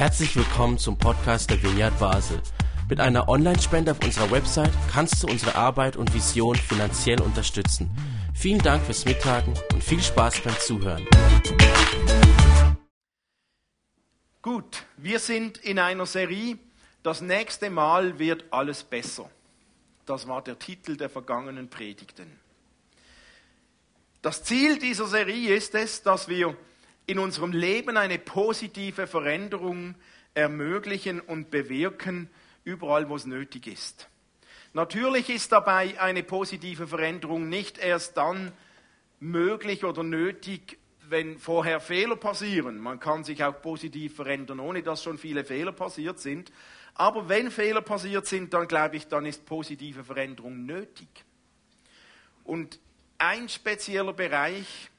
[0.00, 2.40] Herzlich willkommen zum Podcast der Vineyard Basel.
[2.88, 7.90] Mit einer Online-Spende auf unserer Website kannst du unsere Arbeit und Vision finanziell unterstützen.
[8.34, 11.06] Vielen Dank fürs Mittagen und viel Spaß beim Zuhören.
[14.40, 16.56] Gut, wir sind in einer Serie.
[17.02, 19.28] Das nächste Mal wird alles besser.
[20.06, 22.40] Das war der Titel der vergangenen Predigten.
[24.22, 26.56] Das Ziel dieser Serie ist es, dass wir
[27.10, 29.96] in unserem Leben eine positive Veränderung
[30.34, 32.30] ermöglichen und bewirken,
[32.62, 34.08] überall wo es nötig ist.
[34.74, 38.52] Natürlich ist dabei eine positive Veränderung nicht erst dann
[39.18, 42.78] möglich oder nötig, wenn vorher Fehler passieren.
[42.78, 46.52] Man kann sich auch positiv verändern, ohne dass schon viele Fehler passiert sind.
[46.94, 51.08] Aber wenn Fehler passiert sind, dann glaube ich, dann ist positive Veränderung nötig.
[52.44, 52.78] Und
[53.18, 54.90] ein spezieller Bereich,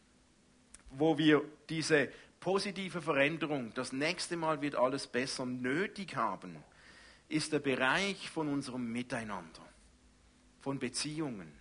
[0.89, 2.09] wo wir diese
[2.41, 6.57] positive Veränderung, das nächste Mal wird alles besser, nötig haben,
[7.29, 9.65] ist der Bereich von unserem Miteinander,
[10.59, 11.51] von Beziehungen,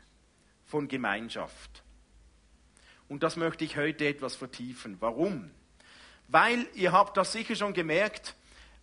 [0.64, 1.84] von Gemeinschaft.
[3.08, 4.96] Und das möchte ich heute etwas vertiefen.
[5.00, 5.50] Warum?
[6.26, 8.34] Weil ihr habt das sicher schon gemerkt,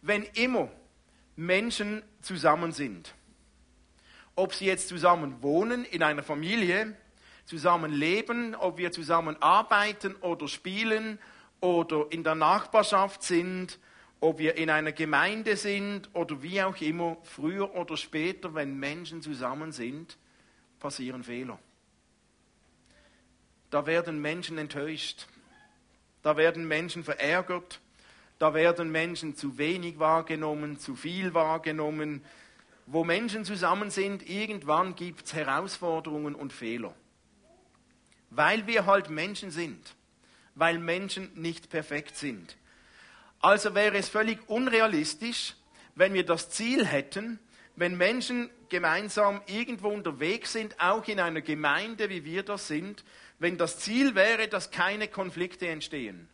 [0.02, 0.72] wenn immer
[1.36, 3.14] Menschen zusammen sind,
[4.36, 6.96] ob sie jetzt zusammen wohnen in einer Familie,
[7.48, 11.18] zusammen leben, ob wir zusammen arbeiten oder spielen
[11.62, 13.80] oder in der Nachbarschaft sind,
[14.20, 19.22] ob wir in einer Gemeinde sind oder wie auch immer, früher oder später, wenn Menschen
[19.22, 20.18] zusammen sind,
[20.80, 21.58] passieren Fehler.
[23.70, 25.28] Da werden Menschen enttäuscht,
[26.24, 27.80] da werden Menschen verärgert,
[28.40, 32.24] da werden Menschen zu wenig wahrgenommen, zu viel wahrgenommen.
[32.86, 36.94] Wo Menschen zusammen sind, irgendwann gibt es Herausforderungen und Fehler.
[38.30, 39.96] Weil wir halt Menschen sind.
[40.56, 42.58] Weil Menschen nicht perfekt sind.
[43.40, 45.56] Also wäre es völlig unrealistisch,
[45.96, 47.40] wenn wir das Ziel hätten,
[47.76, 53.04] wenn Menschen gemeinsam irgendwo unterwegs sind, auch in einer Gemeinde, wie wir das sind,
[53.40, 56.28] wenn das Ziel wäre, dass keine Konflikte entstehen.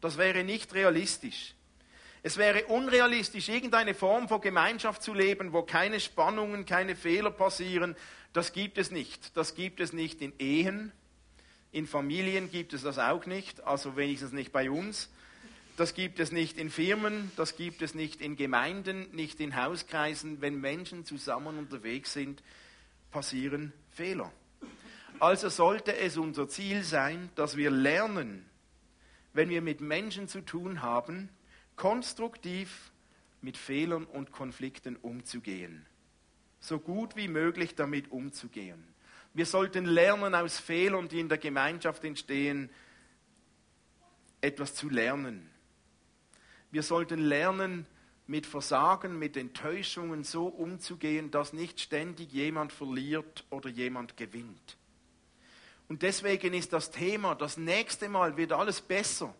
[0.00, 1.54] Das wäre nicht realistisch.
[2.22, 7.94] Es wäre unrealistisch, irgendeine Form von Gemeinschaft zu leben, wo keine Spannungen, keine Fehler passieren,
[8.36, 9.34] das gibt es nicht.
[9.34, 10.92] Das gibt es nicht in Ehen.
[11.72, 15.08] In Familien gibt es das auch nicht, also wenigstens nicht bei uns.
[15.78, 20.42] Das gibt es nicht in Firmen, das gibt es nicht in Gemeinden, nicht in Hauskreisen.
[20.42, 22.42] Wenn Menschen zusammen unterwegs sind,
[23.10, 24.30] passieren Fehler.
[25.18, 28.44] Also sollte es unser Ziel sein, dass wir lernen,
[29.32, 31.30] wenn wir mit Menschen zu tun haben,
[31.76, 32.90] konstruktiv
[33.40, 35.86] mit Fehlern und Konflikten umzugehen
[36.60, 38.82] so gut wie möglich damit umzugehen.
[39.34, 42.70] Wir sollten lernen, aus Fehlern, die in der Gemeinschaft entstehen,
[44.40, 45.50] etwas zu lernen.
[46.70, 47.86] Wir sollten lernen,
[48.26, 54.76] mit Versagen, mit Enttäuschungen so umzugehen, dass nicht ständig jemand verliert oder jemand gewinnt.
[55.88, 59.34] Und deswegen ist das Thema, das nächste Mal wird alles besser,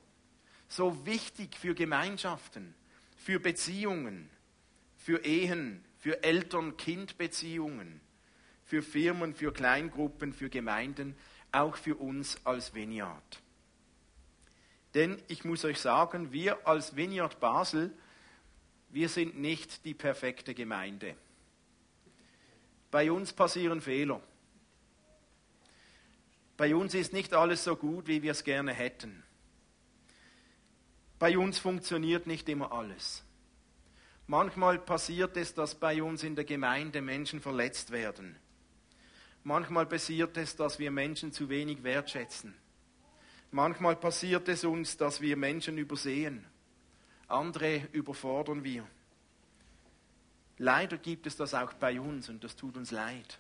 [0.69, 2.75] so wichtig für Gemeinschaften,
[3.17, 4.31] für Beziehungen,
[4.97, 8.01] für Ehen, für Eltern-Kind-Beziehungen,
[8.63, 11.17] für Firmen, für Kleingruppen, für Gemeinden,
[11.51, 13.43] auch für uns als Vineyard.
[14.95, 17.93] Denn ich muss euch sagen, wir als Vineyard Basel,
[18.91, 21.17] wir sind nicht die perfekte Gemeinde.
[22.93, 24.23] Bei uns passieren Fehler.
[26.57, 29.25] Bei uns ist nicht alles so gut, wie wir es gerne hätten.
[31.19, 33.26] Bei uns funktioniert nicht immer alles.
[34.29, 38.37] Manchmal passiert es, dass bei uns in der Gemeinde Menschen verletzt werden.
[39.45, 42.55] Manchmal passiert es, dass wir Menschen zu wenig wertschätzen.
[43.53, 46.45] Manchmal passiert es uns, dass wir Menschen übersehen.
[47.29, 48.85] Andere überfordern wir.
[50.59, 53.39] Leider gibt es das auch bei uns und das tut uns leid.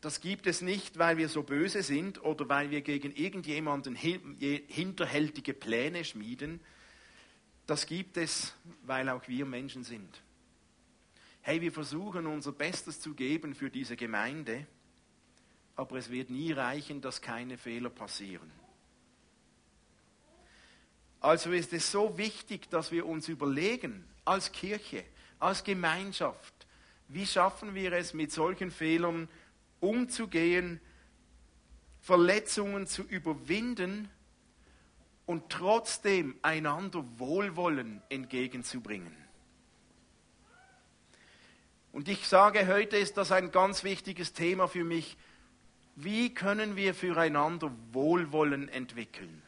[0.00, 5.52] Das gibt es nicht, weil wir so böse sind oder weil wir gegen irgendjemanden hinterhältige
[5.52, 6.60] Pläne schmieden,
[7.70, 8.52] das gibt es,
[8.82, 10.20] weil auch wir Menschen sind.
[11.40, 14.66] Hey, wir versuchen unser Bestes zu geben für diese Gemeinde,
[15.76, 18.50] aber es wird nie reichen, dass keine Fehler passieren.
[21.20, 25.04] Also ist es so wichtig, dass wir uns überlegen, als Kirche,
[25.38, 26.66] als Gemeinschaft,
[27.06, 29.28] wie schaffen wir es, mit solchen Fehlern
[29.78, 30.80] umzugehen,
[32.00, 34.08] Verletzungen zu überwinden
[35.30, 39.14] und trotzdem einander Wohlwollen entgegenzubringen.
[41.92, 45.16] Und ich sage, heute ist das ein ganz wichtiges Thema für mich.
[45.94, 49.40] Wie können wir füreinander Wohlwollen entwickeln?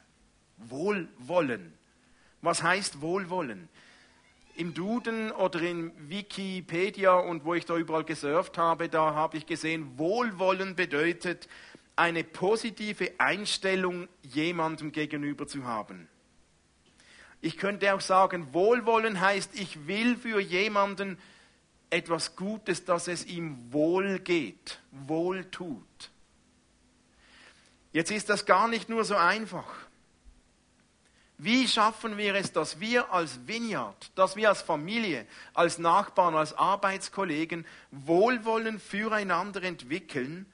[0.56, 1.73] Wohlwollen.
[2.43, 3.69] Was heißt Wohlwollen?
[4.55, 9.46] Im Duden oder in Wikipedia und wo ich da überall gesurft habe, da habe ich
[9.46, 11.49] gesehen, Wohlwollen bedeutet,
[11.97, 16.09] eine positive Einstellung jemandem gegenüber zu haben.
[17.41, 21.19] Ich könnte auch sagen, Wohlwollen heißt, ich will für jemanden
[21.91, 26.11] etwas Gutes, dass es ihm wohl geht, wohl tut.
[27.93, 29.67] Jetzt ist das gar nicht nur so einfach.
[31.37, 36.56] Wie schaffen wir es, dass wir als Vineyard, dass wir als Familie, als Nachbarn, als
[36.56, 40.47] Arbeitskollegen Wohlwollen füreinander entwickeln,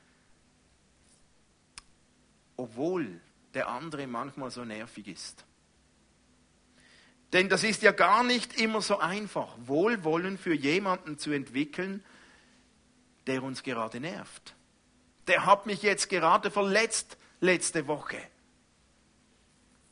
[2.58, 3.20] obwohl
[3.54, 5.46] der andere manchmal so nervig ist?
[7.32, 12.04] Denn das ist ja gar nicht immer so einfach, Wohlwollen für jemanden zu entwickeln,
[13.26, 14.54] der uns gerade nervt.
[15.26, 18.18] Der hat mich jetzt gerade verletzt letzte Woche.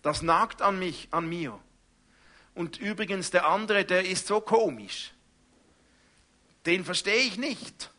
[0.02, 1.58] Das nagt an mich, an mir.
[2.54, 5.12] Und übrigens der andere, der ist so komisch.
[6.64, 7.90] Den verstehe ich nicht.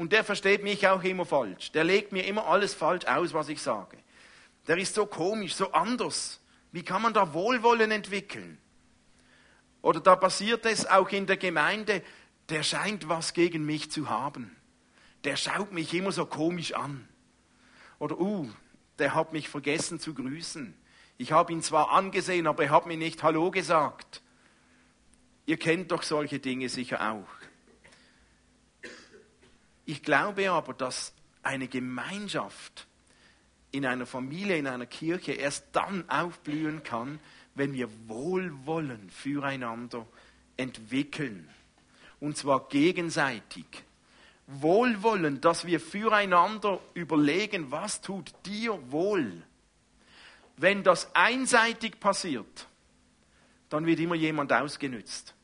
[0.00, 1.72] Und der versteht mich auch immer falsch.
[1.72, 3.98] Der legt mir immer alles falsch aus, was ich sage.
[4.66, 6.40] Der ist so komisch, so anders.
[6.72, 8.56] Wie kann man da Wohlwollen entwickeln?
[9.82, 12.02] Oder da passiert es auch in der Gemeinde,
[12.48, 14.56] der scheint was gegen mich zu haben.
[15.24, 17.06] Der schaut mich immer so komisch an.
[17.98, 18.48] Oder, uh,
[18.98, 20.74] der hat mich vergessen zu grüßen.
[21.18, 24.22] Ich habe ihn zwar angesehen, aber er hat mir nicht Hallo gesagt.
[25.44, 27.39] Ihr kennt doch solche Dinge sicher auch.
[29.90, 32.86] Ich glaube aber, dass eine Gemeinschaft
[33.72, 37.18] in einer Familie, in einer Kirche erst dann aufblühen kann,
[37.56, 40.06] wenn wir Wohlwollen füreinander
[40.56, 41.48] entwickeln.
[42.20, 43.64] Und zwar gegenseitig.
[44.46, 49.42] Wohlwollen, dass wir füreinander überlegen, was tut dir wohl.
[50.56, 52.68] Wenn das einseitig passiert,
[53.68, 55.34] dann wird immer jemand ausgenützt.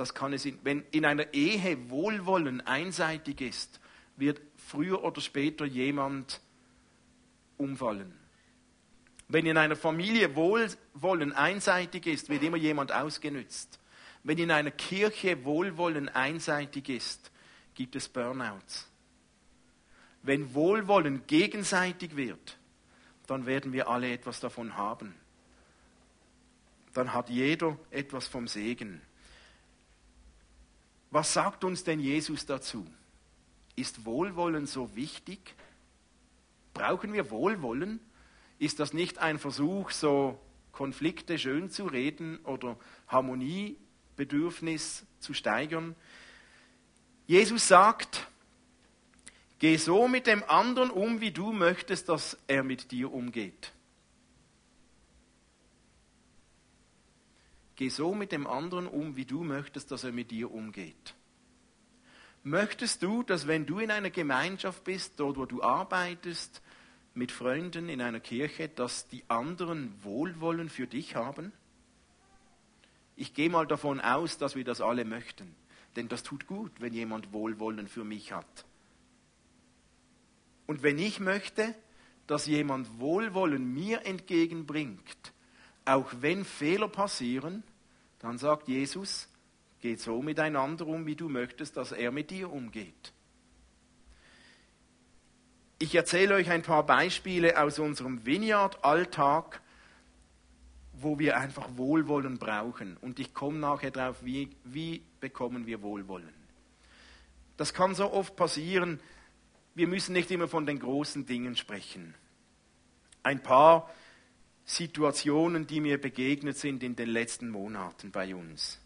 [0.00, 3.80] Das kann es in, wenn in einer Ehe Wohlwollen einseitig ist,
[4.16, 6.40] wird früher oder später jemand
[7.58, 8.18] umfallen.
[9.28, 13.78] Wenn in einer Familie Wohlwollen einseitig ist, wird immer jemand ausgenützt.
[14.22, 17.30] Wenn in einer Kirche Wohlwollen einseitig ist,
[17.74, 18.88] gibt es Burnouts.
[20.22, 22.56] Wenn Wohlwollen gegenseitig wird,
[23.26, 25.14] dann werden wir alle etwas davon haben.
[26.94, 29.02] Dann hat jeder etwas vom Segen.
[31.10, 32.86] Was sagt uns denn Jesus dazu?
[33.74, 35.54] Ist Wohlwollen so wichtig?
[36.72, 37.98] Brauchen wir Wohlwollen?
[38.58, 40.38] Ist das nicht ein Versuch, so
[40.70, 42.76] Konflikte schön zu reden oder
[43.08, 45.96] Harmoniebedürfnis zu steigern?
[47.26, 48.28] Jesus sagt,
[49.58, 53.72] geh so mit dem anderen um, wie du möchtest, dass er mit dir umgeht.
[57.80, 61.14] Geh so mit dem anderen um, wie du möchtest, dass er mit dir umgeht.
[62.42, 66.60] Möchtest du, dass wenn du in einer Gemeinschaft bist, dort wo du arbeitest,
[67.14, 71.52] mit Freunden in einer Kirche, dass die anderen Wohlwollen für dich haben?
[73.16, 75.54] Ich gehe mal davon aus, dass wir das alle möchten,
[75.96, 78.66] denn das tut gut, wenn jemand Wohlwollen für mich hat.
[80.66, 81.74] Und wenn ich möchte,
[82.26, 85.32] dass jemand Wohlwollen mir entgegenbringt,
[85.86, 87.64] auch wenn Fehler passieren,
[88.20, 89.28] dann sagt Jesus,
[89.80, 93.12] geht so miteinander um, wie du möchtest, dass er mit dir umgeht.
[95.78, 99.62] Ich erzähle euch ein paar Beispiele aus unserem Vineyard-Alltag,
[100.92, 102.98] wo wir einfach Wohlwollen brauchen.
[102.98, 106.34] Und ich komme nachher darauf, wie, wie bekommen wir Wohlwollen.
[107.56, 109.00] Das kann so oft passieren,
[109.74, 112.14] wir müssen nicht immer von den großen Dingen sprechen.
[113.22, 113.88] Ein paar
[114.70, 118.78] Situationen, die mir begegnet sind in den letzten Monaten bei uns.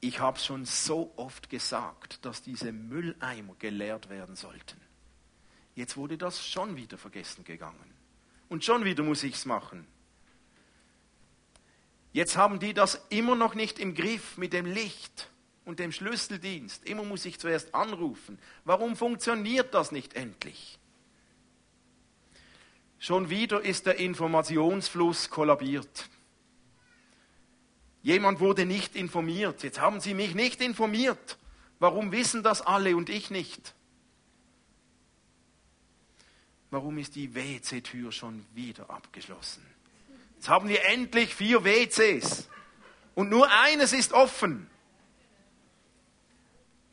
[0.00, 4.80] Ich habe schon so oft gesagt, dass diese Mülleimer geleert werden sollten.
[5.74, 7.92] Jetzt wurde das schon wieder vergessen gegangen.
[8.48, 9.84] Und schon wieder muss ich es machen.
[12.12, 15.28] Jetzt haben die das immer noch nicht im Griff mit dem Licht
[15.64, 16.84] und dem Schlüsseldienst.
[16.84, 18.38] Immer muss ich zuerst anrufen.
[18.64, 20.79] Warum funktioniert das nicht endlich?
[23.00, 26.08] Schon wieder ist der Informationsfluss kollabiert.
[28.02, 29.64] Jemand wurde nicht informiert.
[29.64, 31.38] Jetzt haben Sie mich nicht informiert.
[31.80, 33.74] Warum wissen das alle und ich nicht?
[36.70, 39.64] warum ist die WC-Tür schon wieder abgeschlossen?
[40.36, 42.48] Jetzt haben wir endlich vier WCs
[43.14, 44.68] und nur eines ist offen.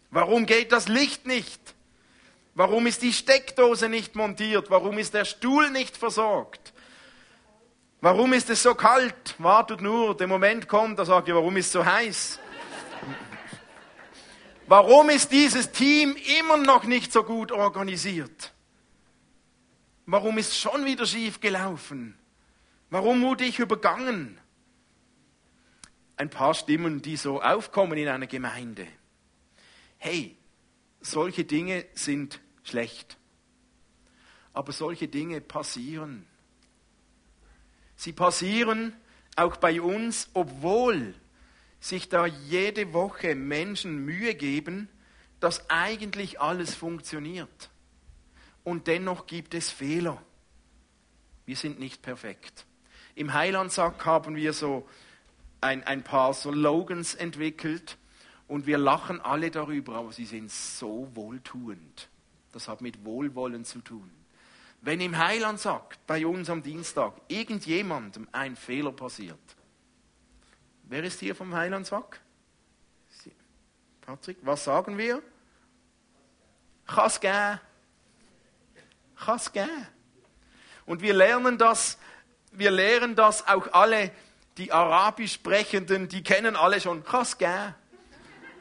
[0.09, 1.61] Warum geht das Licht nicht?
[2.57, 4.71] Warum ist die Steckdose nicht montiert?
[4.71, 6.73] Warum ist der Stuhl nicht versorgt?
[8.01, 9.35] Warum ist es so kalt?
[9.37, 12.39] Wartet nur, der Moment kommt, da sagt ihr, warum ist es so heiß?
[14.65, 18.53] Warum ist dieses Team immer noch nicht so gut organisiert?
[20.07, 22.17] Warum ist schon wieder schief gelaufen?
[22.89, 24.39] Warum wurde ich übergangen?
[26.15, 28.87] Ein paar Stimmen, die so aufkommen in einer Gemeinde.
[29.99, 30.35] Hey,
[31.01, 33.17] solche Dinge sind schlecht.
[34.53, 36.25] Aber solche Dinge passieren.
[37.95, 38.93] Sie passieren
[39.35, 41.13] auch bei uns, obwohl
[41.79, 44.89] sich da jede Woche Menschen Mühe geben,
[45.39, 47.69] dass eigentlich alles funktioniert.
[48.63, 50.21] Und dennoch gibt es Fehler.
[51.45, 52.65] Wir sind nicht perfekt.
[53.15, 54.87] Im Heilandsack haben wir so
[55.61, 57.97] ein, ein paar Slogans entwickelt
[58.47, 62.09] und wir lachen alle darüber, aber sie sind so wohltuend.
[62.57, 64.09] Das hat mit Wohlwollen zu tun.
[64.81, 69.37] Wenn im Heilandsack bei uns am Dienstag irgendjemandem ein Fehler passiert,
[70.81, 72.19] wer ist hier vom Heilandsack?
[74.01, 75.21] Patrick, was sagen wir?
[76.87, 77.59] Kann's gehen.
[80.87, 81.99] Und wir lernen das,
[82.53, 84.09] wir lehren das auch alle,
[84.57, 87.75] die Arabisch sprechenden, die kennen alle schon Kann's.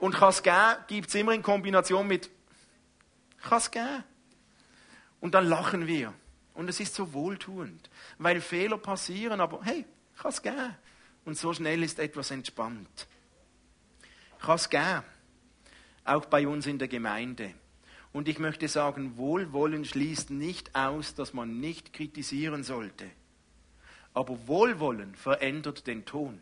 [0.00, 0.43] Und Kann's
[0.87, 2.36] gibt es immer in Kombination mit
[3.49, 4.03] Kann's gehen.
[5.21, 6.12] Und dann lachen wir.
[6.55, 9.85] Und es ist so wohltuend, weil Fehler passieren, aber hey,
[10.17, 10.75] kann es gehen.
[11.25, 13.07] Und so schnell ist etwas entspannt.
[14.41, 15.03] Kann es gehen.
[16.05, 17.53] Auch bei uns in der Gemeinde.
[18.12, 23.05] Und ich möchte sagen, Wohlwollen schließt nicht aus, dass man nicht kritisieren sollte.
[24.15, 26.41] Aber Wohlwollen verändert den Ton.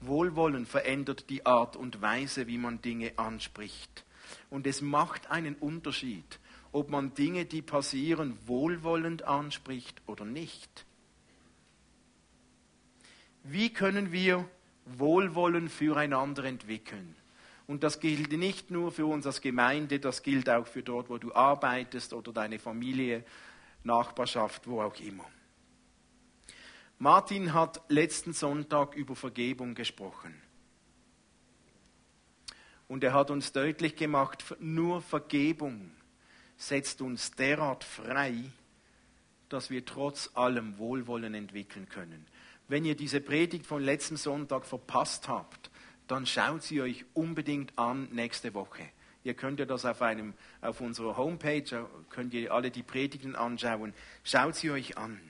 [0.00, 4.04] Wohlwollen verändert die Art und Weise, wie man Dinge anspricht.
[4.50, 6.38] Und es macht einen Unterschied,
[6.72, 10.84] ob man Dinge, die passieren, wohlwollend anspricht oder nicht.
[13.42, 14.48] Wie können wir
[14.84, 17.16] Wohlwollen füreinander entwickeln?
[17.66, 21.18] Und das gilt nicht nur für uns als Gemeinde, das gilt auch für dort, wo
[21.18, 23.24] du arbeitest oder deine Familie,
[23.84, 25.24] Nachbarschaft, wo auch immer.
[26.98, 30.34] Martin hat letzten Sonntag über Vergebung gesprochen.
[32.90, 35.92] Und er hat uns deutlich gemacht, nur Vergebung
[36.56, 38.34] setzt uns derart frei,
[39.48, 42.26] dass wir trotz allem Wohlwollen entwickeln können.
[42.66, 45.70] Wenn ihr diese Predigt von letzten Sonntag verpasst habt,
[46.08, 48.82] dann schaut sie euch unbedingt an nächste Woche.
[49.22, 53.94] Ihr könnt ja das auf, einem, auf unserer Homepage, könnt ihr alle die Predigten anschauen.
[54.24, 55.20] Schaut sie euch an.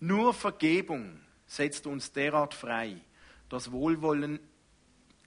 [0.00, 2.96] Nur Vergebung setzt uns derart frei,
[3.50, 4.40] dass Wohlwollen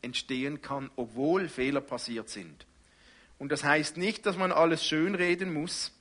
[0.01, 2.65] entstehen kann, obwohl Fehler passiert sind.
[3.37, 5.91] Und das heißt nicht, dass man alles schönreden muss,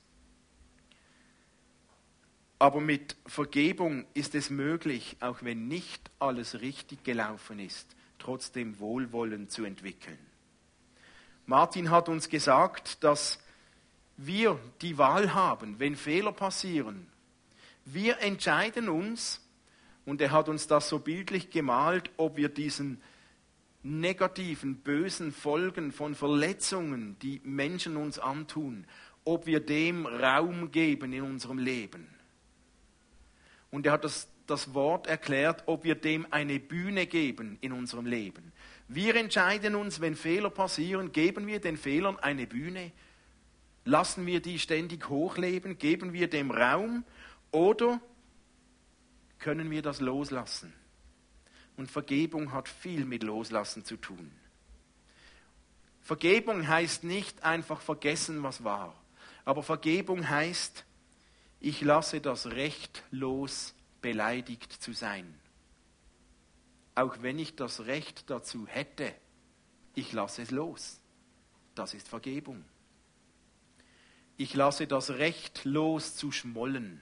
[2.59, 9.49] aber mit Vergebung ist es möglich, auch wenn nicht alles richtig gelaufen ist, trotzdem Wohlwollen
[9.49, 10.19] zu entwickeln.
[11.47, 13.39] Martin hat uns gesagt, dass
[14.15, 17.07] wir die Wahl haben, wenn Fehler passieren.
[17.85, 19.41] Wir entscheiden uns,
[20.05, 23.01] und er hat uns das so bildlich gemalt, ob wir diesen
[23.83, 28.85] negativen, bösen Folgen von Verletzungen, die Menschen uns antun,
[29.23, 32.07] ob wir dem Raum geben in unserem Leben.
[33.71, 38.05] Und er hat das, das Wort erklärt, ob wir dem eine Bühne geben in unserem
[38.05, 38.51] Leben.
[38.87, 42.91] Wir entscheiden uns, wenn Fehler passieren, geben wir den Fehlern eine Bühne,
[43.85, 47.05] lassen wir die ständig hochleben, geben wir dem Raum
[47.51, 48.01] oder
[49.39, 50.73] können wir das loslassen?
[51.81, 54.31] Und Vergebung hat viel mit Loslassen zu tun.
[55.99, 58.93] Vergebung heißt nicht einfach vergessen, was war.
[59.45, 60.85] Aber Vergebung heißt,
[61.59, 65.33] ich lasse das Recht los, beleidigt zu sein.
[66.93, 69.11] Auch wenn ich das Recht dazu hätte,
[69.95, 70.99] ich lasse es los.
[71.73, 72.63] Das ist Vergebung.
[74.37, 77.01] Ich lasse das Recht los zu schmollen,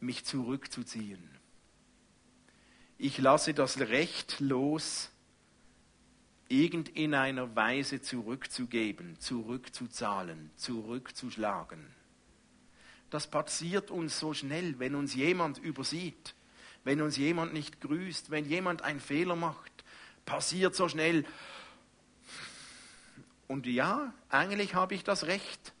[0.00, 1.37] mich zurückzuziehen
[2.98, 5.10] ich lasse das Recht los,
[6.48, 11.86] irgend in einer Weise zurückzugeben, zurückzuzahlen, zurückzuschlagen.
[13.10, 16.34] Das passiert uns so schnell, wenn uns jemand übersieht,
[16.84, 19.72] wenn uns jemand nicht grüßt, wenn jemand einen Fehler macht,
[20.26, 21.24] passiert so schnell.
[23.46, 25.72] Und ja, eigentlich habe ich das Recht.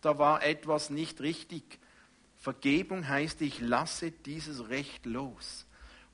[0.00, 1.78] Da war etwas nicht richtig.
[2.36, 5.66] Vergebung heißt, ich lasse dieses Recht los.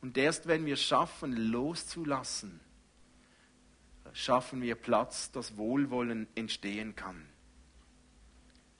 [0.06, 2.60] Und erst wenn wir schaffen, loszulassen,
[4.12, 7.26] schaffen wir Platz, dass Wohlwollen entstehen kann.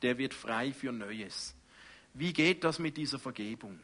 [0.03, 1.57] Der wird frei für Neues.
[2.15, 3.81] Wie geht das mit dieser Vergebung?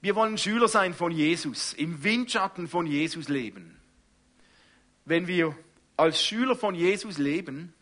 [0.00, 3.76] Wir wollen Schüler sein von Jesus, im Windschatten von Jesus leben.
[5.04, 5.56] Wenn wir
[5.96, 7.72] als Schüler von Jesus leben,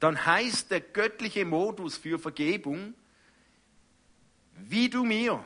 [0.00, 2.94] dann heißt der göttliche Modus für Vergebung,
[4.56, 5.44] wie du mir,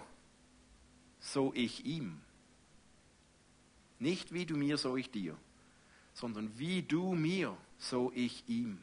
[1.26, 2.20] so ich ihm.
[3.98, 5.36] Nicht wie du mir, so ich dir,
[6.14, 8.78] sondern wie du mir, so ich ihm.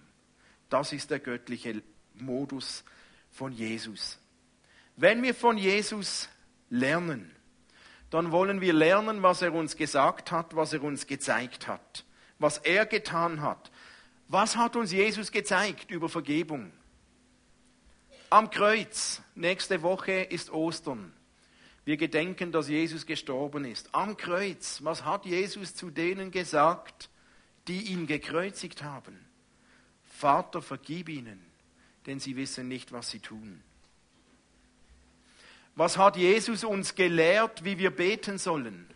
[0.70, 1.82] Das ist der göttliche
[2.16, 2.84] Modus
[3.32, 4.20] von Jesus.
[4.98, 6.30] Wenn wir von Jesus
[6.70, 7.32] lernen,
[8.10, 12.06] dann wollen wir lernen, was er uns gesagt hat, was er uns gezeigt hat,
[12.40, 13.72] was er getan hat.
[14.28, 16.72] Was hat uns Jesus gezeigt über Vergebung?
[18.30, 21.14] Am Kreuz, nächste Woche ist Ostern.
[21.86, 23.94] Wir gedenken, dass Jesus gestorben ist.
[23.94, 27.10] Am Kreuz, was hat Jesus zu denen gesagt,
[27.68, 29.20] die ihn gekreuzigt haben?
[30.04, 31.44] Vater, vergib ihnen,
[32.06, 33.62] denn sie wissen nicht, was sie tun.
[35.75, 38.88] Was hat Jesus uns gelehrt, wie wir beten sollen?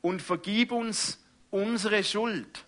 [0.00, 1.18] Und vergib uns
[1.50, 2.64] unsere Schuld,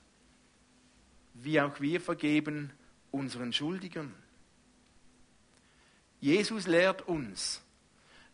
[1.35, 2.73] wie auch wir vergeben
[3.11, 4.15] unseren Schuldigern.
[6.21, 7.64] Jesus lehrt uns,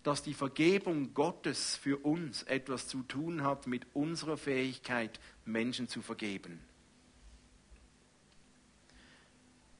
[0.02, 6.00] dass die Vergebung Gottes für uns etwas zu tun hat mit unserer Fähigkeit, Menschen zu
[6.00, 6.60] vergeben.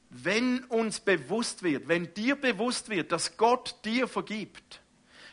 [0.09, 4.81] Wenn uns bewusst wird, wenn dir bewusst wird, dass Gott dir vergibt,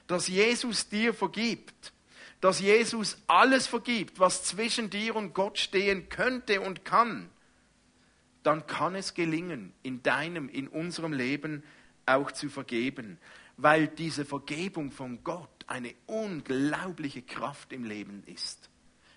[0.07, 1.92] dass Jesus dir vergibt,
[2.40, 7.28] dass Jesus alles vergibt, was zwischen dir und Gott stehen könnte und kann,
[8.45, 11.64] dann kann es gelingen, in deinem, in unserem Leben
[12.07, 13.18] auch zu vergeben
[13.58, 18.70] weil diese Vergebung von Gott eine unglaubliche Kraft im Leben ist.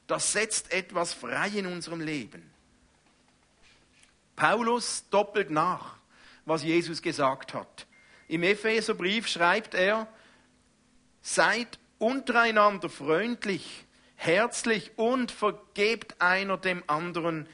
[0.07, 2.43] Das setzt etwas frei in unserem Leben.
[4.35, 5.97] Paulus doppelt nach,
[6.45, 7.85] was Jesus gesagt hat.
[8.27, 10.07] Im Epheserbrief schreibt er,
[11.21, 17.47] seid untereinander freundlich, herzlich und vergebt einer dem anderen,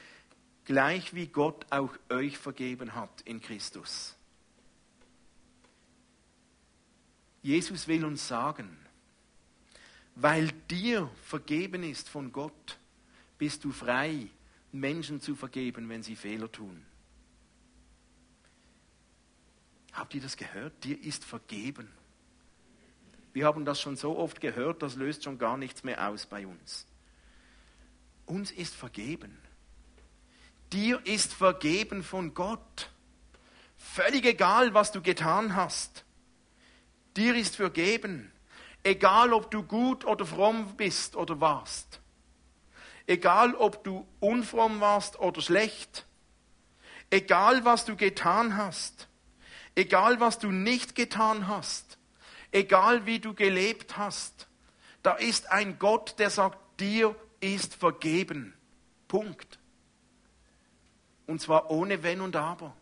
[0.64, 4.17] gleich wie Gott auch euch vergeben hat in Christus.
[7.48, 8.76] Jesus will uns sagen,
[10.16, 12.78] weil dir vergeben ist von Gott,
[13.38, 14.28] bist du frei,
[14.70, 16.84] Menschen zu vergeben, wenn sie Fehler tun.
[19.94, 20.84] Habt ihr das gehört?
[20.84, 21.88] Dir ist vergeben.
[23.32, 26.46] Wir haben das schon so oft gehört, das löst schon gar nichts mehr aus bei
[26.46, 26.86] uns.
[28.26, 29.38] Uns ist vergeben.
[30.70, 32.90] Dir ist vergeben von Gott.
[33.78, 36.04] Völlig egal, was du getan hast.
[37.18, 38.30] Dir ist vergeben,
[38.84, 42.00] egal ob du gut oder fromm bist oder warst.
[43.08, 46.06] Egal ob du unfromm warst oder schlecht.
[47.10, 49.08] Egal was du getan hast.
[49.74, 51.98] Egal was du nicht getan hast.
[52.52, 54.46] Egal wie du gelebt hast.
[55.02, 58.54] Da ist ein Gott, der sagt, dir ist vergeben.
[59.08, 59.58] Punkt.
[61.26, 62.76] Und zwar ohne Wenn und Aber.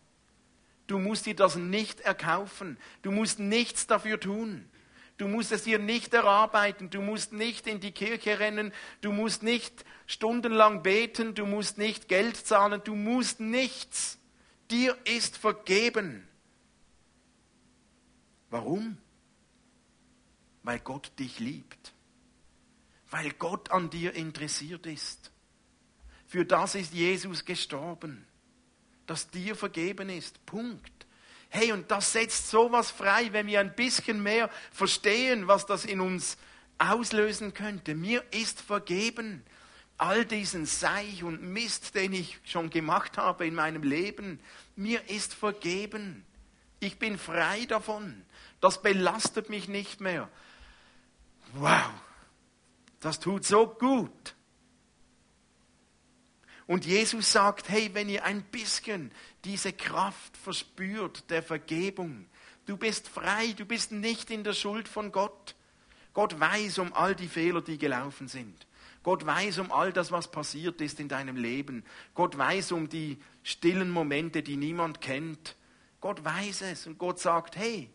[0.87, 2.77] Du musst dir das nicht erkaufen.
[3.01, 4.69] Du musst nichts dafür tun.
[5.17, 6.89] Du musst es dir nicht erarbeiten.
[6.89, 8.71] Du musst nicht in die Kirche rennen.
[9.01, 11.35] Du musst nicht stundenlang beten.
[11.35, 12.81] Du musst nicht Geld zahlen.
[12.83, 14.17] Du musst nichts.
[14.71, 16.27] Dir ist vergeben.
[18.49, 18.97] Warum?
[20.63, 21.93] Weil Gott dich liebt.
[23.09, 25.31] Weil Gott an dir interessiert ist.
[26.27, 28.26] Für das ist Jesus gestorben
[29.07, 30.45] dass dir vergeben ist.
[30.45, 30.91] Punkt.
[31.49, 36.01] Hey, und das setzt sowas frei, wenn wir ein bisschen mehr verstehen, was das in
[36.01, 36.37] uns
[36.77, 37.95] auslösen könnte.
[37.95, 39.43] Mir ist vergeben.
[39.97, 44.39] All diesen Seich und Mist, den ich schon gemacht habe in meinem Leben,
[44.75, 46.23] mir ist vergeben.
[46.79, 48.23] Ich bin frei davon.
[48.61, 50.29] Das belastet mich nicht mehr.
[51.53, 51.89] Wow,
[52.99, 54.35] das tut so gut.
[56.67, 59.11] Und Jesus sagt, hey, wenn ihr ein bisschen
[59.45, 62.27] diese Kraft verspürt der Vergebung,
[62.65, 65.55] du bist frei, du bist nicht in der Schuld von Gott.
[66.13, 68.67] Gott weiß um all die Fehler, die gelaufen sind.
[69.01, 71.85] Gott weiß um all das, was passiert ist in deinem Leben.
[72.13, 75.55] Gott weiß um die stillen Momente, die niemand kennt.
[76.01, 77.89] Gott weiß es und Gott sagt, hey,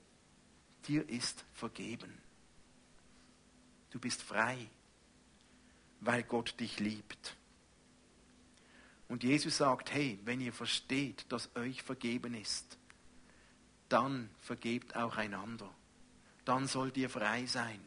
[0.89, 2.19] dir ist vergeben.
[3.91, 4.57] Du bist frei,
[6.01, 7.37] weil Gott dich liebt.
[9.13, 12.79] Und Jesus sagt, hey, wenn ihr versteht, dass euch vergeben ist,
[13.91, 15.69] dann vergebt auch einander.
[16.47, 17.79] Dann sollt ihr frei sein.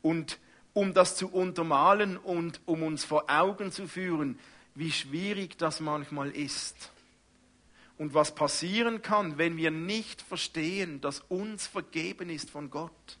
[0.00, 0.38] Und
[0.72, 4.38] um das zu untermalen und um uns vor Augen zu führen,
[4.74, 6.90] wie schwierig das manchmal ist
[7.98, 13.18] und was passieren kann, wenn wir nicht verstehen, dass uns vergeben ist von Gott,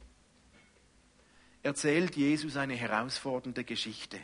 [1.62, 4.18] erzählt Jesus eine herausfordernde Geschichte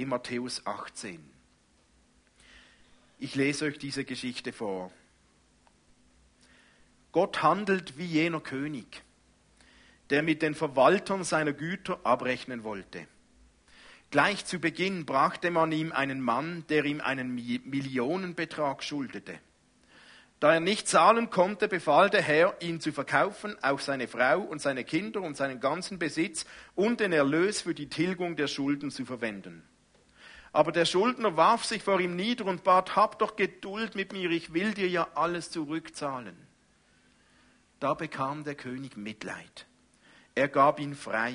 [0.00, 1.22] in Matthäus 18.
[3.18, 4.90] Ich lese euch diese Geschichte vor.
[7.12, 9.02] Gott handelt wie jener König,
[10.08, 13.06] der mit den Verwaltern seiner Güter abrechnen wollte.
[14.10, 19.38] Gleich zu Beginn brachte man ihm einen Mann, der ihm einen Millionenbetrag schuldete.
[20.40, 24.62] Da er nicht zahlen konnte, befahl der Herr, ihn zu verkaufen, auch seine Frau und
[24.62, 29.04] seine Kinder und seinen ganzen Besitz und den Erlös für die Tilgung der Schulden zu
[29.04, 29.62] verwenden.
[30.52, 34.30] Aber der Schuldner warf sich vor ihm nieder und bat, hab doch Geduld mit mir,
[34.30, 36.36] ich will dir ja alles zurückzahlen.
[37.78, 39.66] Da bekam der König Mitleid.
[40.34, 41.34] Er gab ihn frei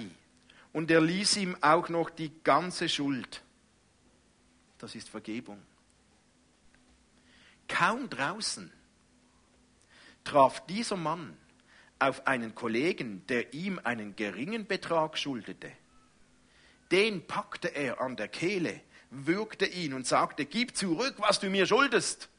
[0.74, 3.42] und er ließ ihm auch noch die ganze Schuld.
[4.78, 5.62] Das ist Vergebung.
[7.68, 8.72] Kaum draußen
[10.24, 11.38] traf dieser Mann
[12.00, 15.72] auf einen Kollegen, der ihm einen geringen Betrag schuldete.
[16.92, 18.82] Den packte er an der Kehle,
[19.16, 22.30] würgte ihn und sagte, gib zurück, was du mir schuldest.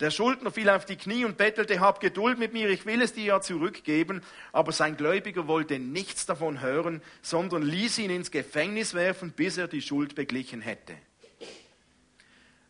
[0.00, 3.12] Der Schuldner fiel auf die Knie und bettelte, hab Geduld mit mir, ich will es
[3.12, 4.22] dir ja zurückgeben.
[4.52, 9.68] Aber sein Gläubiger wollte nichts davon hören, sondern ließ ihn ins Gefängnis werfen, bis er
[9.68, 10.94] die Schuld beglichen hätte.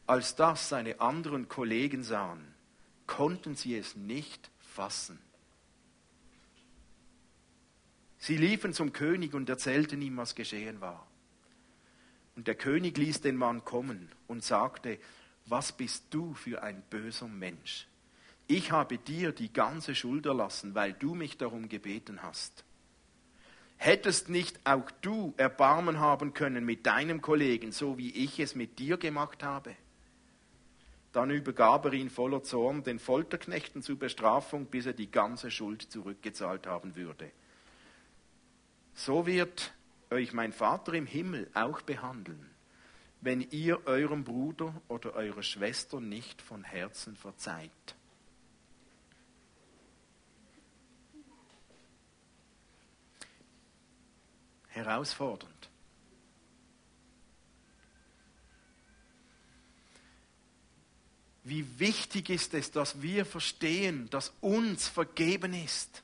[0.06, 2.54] Als das seine anderen Kollegen sahen,
[3.06, 5.18] konnten sie es nicht fassen.
[8.18, 11.06] Sie liefen zum König und erzählten ihm, was geschehen war.
[12.36, 14.98] Und der König ließ den Mann kommen und sagte,
[15.46, 17.86] was bist du für ein böser Mensch?
[18.46, 22.64] Ich habe dir die ganze Schuld erlassen, weil du mich darum gebeten hast.
[23.76, 28.78] Hättest nicht auch du Erbarmen haben können mit deinem Kollegen, so wie ich es mit
[28.78, 29.76] dir gemacht habe?
[31.12, 35.82] Dann übergab er ihn voller Zorn den Folterknechten zur Bestrafung, bis er die ganze Schuld
[35.82, 37.30] zurückgezahlt haben würde.
[38.94, 39.72] So wird
[40.10, 42.50] euch mein Vater im Himmel auch behandeln,
[43.20, 47.70] wenn ihr eurem Bruder oder eurer Schwester nicht von Herzen verzeiht.
[54.68, 55.70] Herausfordernd.
[61.44, 66.02] wie wichtig ist es, dass wir verstehen, dass uns vergeben ist.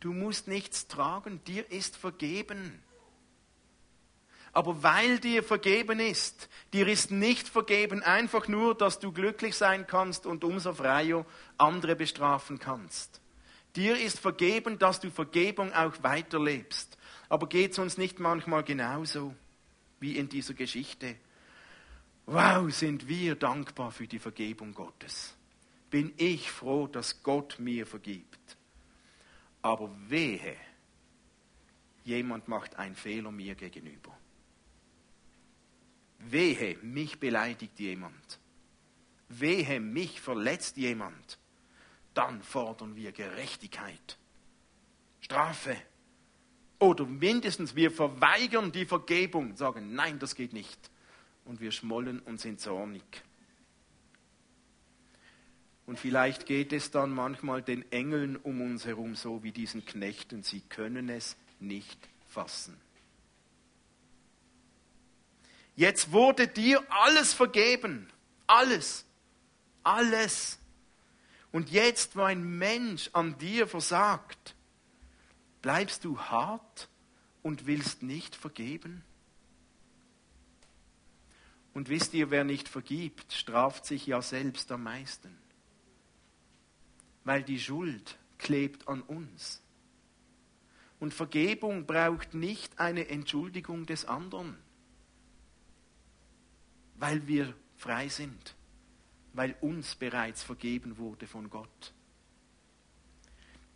[0.00, 2.82] Du musst nichts tragen, dir ist vergeben.
[4.52, 9.86] Aber weil dir vergeben ist, dir ist nicht vergeben einfach nur, dass du glücklich sein
[9.86, 11.26] kannst und umso freier
[11.58, 13.20] andere bestrafen kannst.
[13.76, 16.96] Dir ist vergeben, dass du Vergebung auch weiterlebst.
[17.28, 19.34] Aber geht es uns nicht manchmal genauso
[20.00, 21.16] wie in dieser Geschichte?
[22.26, 25.34] Wow, sind wir dankbar für die Vergebung Gottes.
[25.90, 28.57] Bin ich froh, dass Gott mir vergibt.
[29.62, 30.56] Aber wehe,
[32.04, 34.16] jemand macht einen Fehler mir gegenüber.
[36.18, 38.40] Wehe, mich beleidigt jemand.
[39.28, 41.38] Wehe, mich verletzt jemand.
[42.14, 44.18] Dann fordern wir Gerechtigkeit,
[45.20, 45.76] Strafe.
[46.80, 50.90] Oder mindestens wir verweigern die Vergebung, sagen, nein, das geht nicht
[51.44, 53.22] und wir schmollen und sind zornig.
[55.88, 60.42] Und vielleicht geht es dann manchmal den Engeln um uns herum so wie diesen Knechten.
[60.42, 61.98] Sie können es nicht
[62.28, 62.78] fassen.
[65.76, 68.06] Jetzt wurde dir alles vergeben.
[68.46, 69.06] Alles.
[69.82, 70.58] Alles.
[71.52, 74.54] Und jetzt, wo ein Mensch an dir versagt,
[75.62, 76.90] bleibst du hart
[77.42, 79.02] und willst nicht vergeben?
[81.72, 85.47] Und wisst ihr, wer nicht vergibt, straft sich ja selbst am meisten.
[87.28, 89.60] Weil die Schuld klebt an uns.
[90.98, 94.56] Und Vergebung braucht nicht eine Entschuldigung des anderen,
[96.94, 98.56] weil wir frei sind,
[99.34, 101.92] weil uns bereits vergeben wurde von Gott.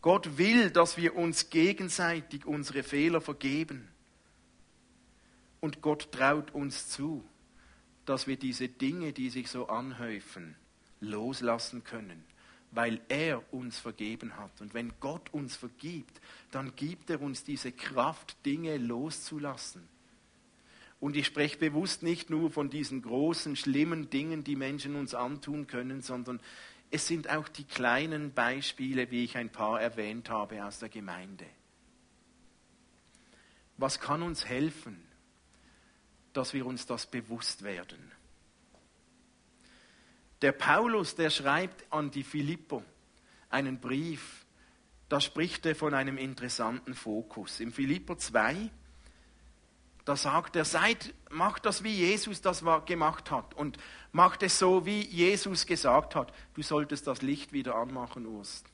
[0.01, 3.87] Gott will, dass wir uns gegenseitig unsere Fehler vergeben.
[5.61, 7.23] Und Gott traut uns zu,
[8.07, 10.57] dass wir diese Dinge, die sich so anhäufen,
[11.01, 12.25] loslassen können,
[12.73, 14.61] weil er uns vergeben hat.
[14.61, 19.89] Und wenn Gott uns vergibt, dann gibt er uns diese Kraft, Dinge loszulassen.
[20.99, 25.67] Und ich spreche bewusst nicht nur von diesen großen, schlimmen Dingen, die Menschen uns antun
[25.67, 26.41] können, sondern
[26.91, 31.47] es sind auch die kleinen Beispiele, wie ich ein paar erwähnt habe aus der Gemeinde.
[33.77, 35.13] Was kann uns helfen?
[36.33, 38.13] dass wir uns das bewusst werden.
[40.42, 42.83] Der Paulus, der schreibt an die Philippo
[43.48, 44.44] einen Brief,
[45.09, 47.61] da spricht er von einem interessanten Fokus.
[47.61, 48.70] Im Philippo 2,
[50.05, 53.78] da sagt er, seid, macht das wie Jesus das gemacht hat und
[54.11, 56.33] macht es so, wie Jesus gesagt hat.
[56.55, 58.64] Du solltest das Licht wieder anmachen, Urs.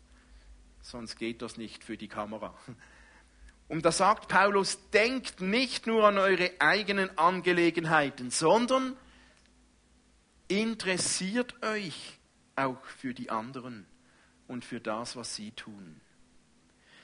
[0.80, 2.54] Sonst geht das nicht für die Kamera.
[3.68, 8.96] Und da sagt Paulus, denkt nicht nur an eure eigenen Angelegenheiten, sondern
[10.48, 12.18] interessiert euch
[12.56, 13.86] auch für die anderen
[14.48, 16.00] und für das, was sie tun.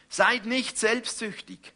[0.09, 1.73] Seid nicht selbstsüchtig.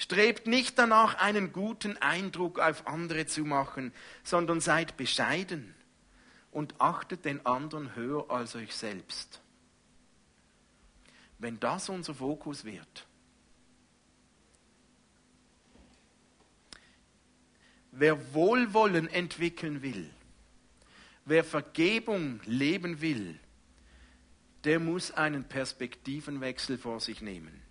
[0.00, 5.74] Strebt nicht danach, einen guten Eindruck auf andere zu machen, sondern seid bescheiden
[6.52, 9.40] und achtet den anderen höher als euch selbst.
[11.38, 13.06] Wenn das unser Fokus wird,
[17.90, 20.08] wer Wohlwollen entwickeln will,
[21.28, 23.38] wer Vergebung leben will,
[24.64, 27.62] der muss einen Perspektivenwechsel vor sich nehmen.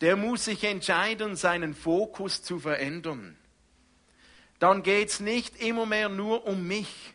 [0.00, 3.36] Der muss sich entscheiden, seinen Fokus zu verändern.
[4.58, 7.14] Dann geht es nicht immer mehr nur um mich.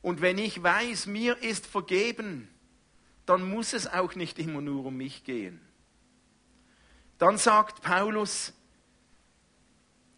[0.00, 2.48] Und wenn ich weiß, mir ist vergeben,
[3.26, 5.60] dann muss es auch nicht immer nur um mich gehen.
[7.18, 8.52] Dann sagt Paulus,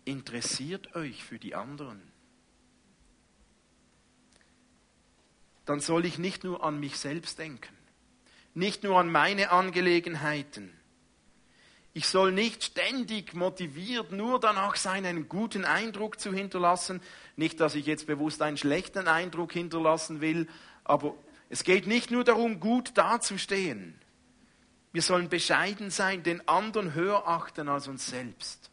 [0.05, 2.14] interessiert euch für die anderen.
[5.65, 7.75] Dann soll ich nicht nur an mich selbst denken,
[8.55, 10.73] nicht nur an meine Angelegenheiten.
[11.93, 17.01] Ich soll nicht ständig motiviert nur danach sein, einen guten Eindruck zu hinterlassen.
[17.37, 20.49] Nicht, dass ich jetzt bewusst einen schlechten Eindruck hinterlassen will,
[20.83, 21.15] aber
[21.51, 23.95] es geht nicht nur darum, gut dazustehen.
[24.93, 28.71] Wir sollen bescheiden sein, den anderen höher achten als uns selbst.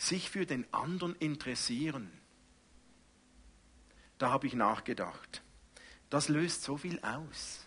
[0.00, 2.10] sich für den anderen interessieren.
[4.20, 5.42] Da habe ich nachgedacht.
[6.10, 7.64] Das löst so viel aus.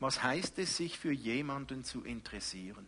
[0.00, 2.86] Was heißt es, sich für jemanden zu interessieren?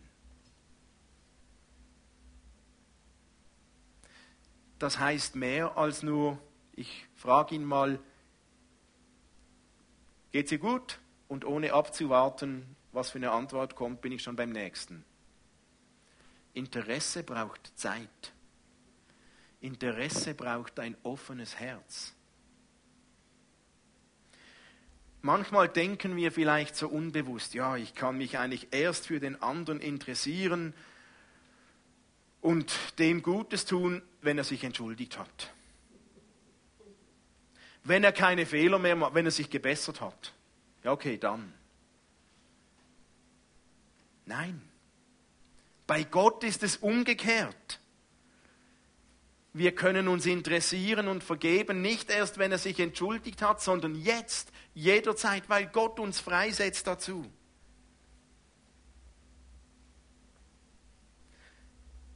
[4.77, 6.37] Das heißt mehr als nur,
[6.73, 7.99] ich frage ihn mal,
[10.31, 10.99] geht sie gut?
[11.27, 15.03] Und ohne abzuwarten, was für eine Antwort kommt, bin ich schon beim nächsten.
[16.53, 18.33] Interesse braucht Zeit.
[19.59, 22.13] Interesse braucht ein offenes Herz.
[25.27, 29.81] Manchmal denken wir vielleicht so unbewusst, ja, ich kann mich eigentlich erst für den anderen
[29.81, 30.73] interessieren
[32.39, 35.53] und dem Gutes tun, wenn er sich entschuldigt hat.
[37.83, 40.31] Wenn er keine Fehler mehr macht, wenn er sich gebessert hat.
[40.85, 41.51] Ja, okay, dann.
[44.25, 44.61] Nein.
[45.87, 47.81] Bei Gott ist es umgekehrt.
[49.51, 54.53] Wir können uns interessieren und vergeben, nicht erst, wenn er sich entschuldigt hat, sondern jetzt,
[54.77, 57.25] jederzeit, weil Gott uns freisetzt dazu.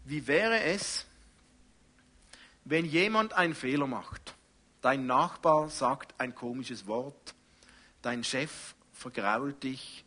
[0.06, 1.08] Wie wäre es,
[2.64, 4.36] wenn jemand einen Fehler macht?
[4.82, 7.34] Dein Nachbar sagt ein komisches Wort,
[8.04, 10.06] dein Chef vergrault dich,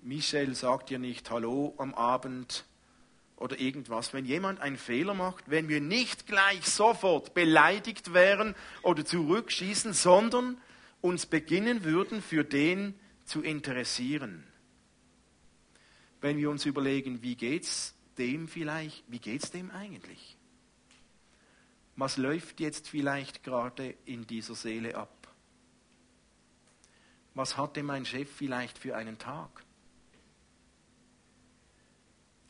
[0.00, 2.64] Michel sagt dir nicht Hallo am Abend,
[3.36, 4.12] oder irgendwas.
[4.12, 10.58] Wenn jemand einen Fehler macht, wenn wir nicht gleich sofort beleidigt wären oder zurückschießen, sondern
[11.00, 12.94] uns beginnen würden, für den
[13.24, 14.44] zu interessieren.
[16.20, 20.36] Wenn wir uns überlegen, wie geht's dem vielleicht, wie geht's dem eigentlich?
[21.96, 25.10] Was läuft jetzt vielleicht gerade in dieser Seele ab?
[27.34, 29.65] Was hatte mein Chef vielleicht für einen Tag?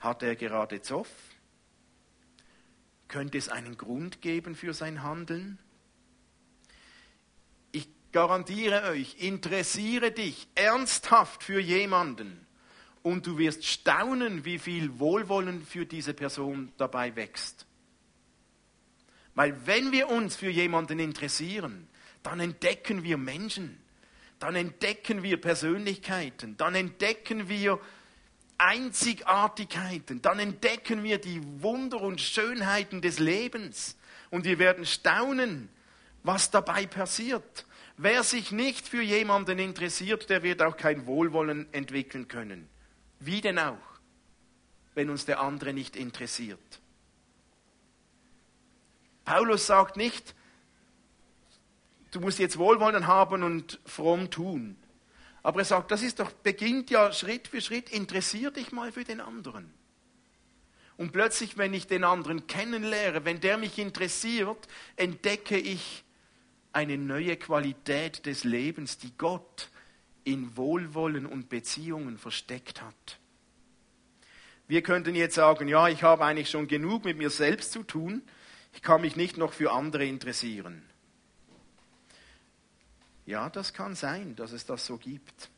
[0.07, 1.09] Hat er gerade Zoff?
[3.09, 5.59] Könnte es einen Grund geben für sein Handeln?
[7.73, 12.47] Ich garantiere euch, interessiere dich ernsthaft für jemanden
[13.03, 17.67] und du wirst staunen, wie viel Wohlwollen für diese Person dabei wächst.
[19.35, 21.89] Weil wenn wir uns für jemanden interessieren,
[22.23, 23.77] dann entdecken wir Menschen,
[24.39, 27.81] dann entdecken wir Persönlichkeiten, dann entdecken wir
[28.59, 33.97] Einzigartigkeiten, dann entdecken wir die Wunder und Schönheiten des Lebens
[34.31, 35.69] und wir werden staunen,
[36.23, 37.67] was dabei passiert.
[37.99, 42.69] Wer sich nicht für jemanden interessiert, der wird auch kein Wohlwollen entwickeln können.
[43.21, 43.79] Wie denn auch,
[44.95, 46.81] wenn uns der andere nicht interessiert.
[49.25, 50.35] Paulus sagt nicht,
[52.13, 54.77] du musst jetzt Wohlwollen haben und fromm tun.
[55.47, 59.05] Aber er sagt, das ist doch, beginnt ja Schritt für Schritt, interessier dich mal für
[59.05, 59.73] den anderen.
[60.97, 64.59] Und plötzlich, wenn ich den anderen kennenlerne, wenn der mich interessiert,
[64.97, 66.03] entdecke ich
[66.73, 69.71] eine neue Qualität des Lebens, die Gott
[70.25, 73.21] in Wohlwollen und Beziehungen versteckt hat.
[74.67, 78.23] Wir könnten jetzt sagen, ja, ich habe eigentlich schon genug mit mir selbst zu tun,
[78.73, 80.83] ich kann mich nicht noch für andere interessieren.
[83.27, 85.51] Ja, das kann sein, dass es das so gibt.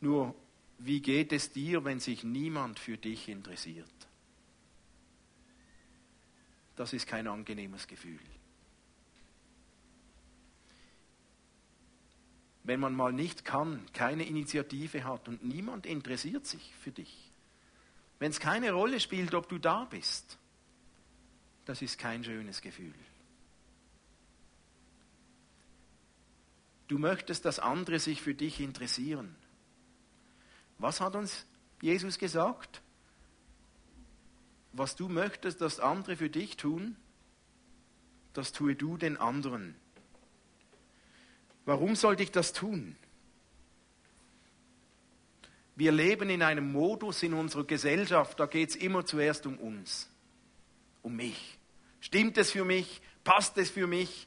[0.00, 0.34] Nur,
[0.78, 3.88] wie geht es dir, wenn sich niemand für dich interessiert?
[6.76, 8.20] Das ist kein angenehmes Gefühl.
[12.64, 17.32] Wenn man mal nicht kann, keine Initiative hat und niemand interessiert sich für dich.
[18.18, 20.38] Wenn es keine Rolle spielt, ob du da bist,
[21.64, 22.94] das ist kein schönes Gefühl.
[26.88, 29.36] Du möchtest, dass andere sich für dich interessieren.
[30.78, 31.46] Was hat uns
[31.80, 32.82] Jesus gesagt?
[34.72, 36.96] Was du möchtest, dass andere für dich tun,
[38.32, 39.74] das tue du den anderen.
[41.64, 42.96] Warum sollte ich das tun?
[45.76, 50.08] Wir leben in einem Modus in unserer Gesellschaft, da geht es immer zuerst um uns,
[51.02, 51.58] um mich.
[52.00, 53.00] Stimmt es für mich?
[53.24, 54.26] Passt es für mich?